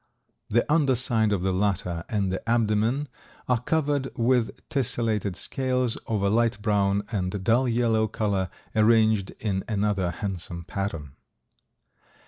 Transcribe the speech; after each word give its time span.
The 0.49 0.65
under 0.67 0.95
side 0.95 1.31
of 1.31 1.43
the 1.43 1.53
latter 1.53 2.03
and 2.09 2.31
the 2.33 2.41
abdomen 2.49 3.07
are 3.47 3.61
covered 3.61 4.09
with 4.17 4.49
tessellated 4.67 5.35
scales 5.35 5.95
of 6.07 6.23
a 6.23 6.29
light 6.31 6.59
brown 6.59 7.03
and 7.11 7.43
dull 7.43 7.67
yellow 7.69 8.07
color 8.07 8.49
arranged 8.75 9.29
in 9.39 9.63
another 9.69 10.09
handsome 10.09 10.63
pattern. 10.63 11.11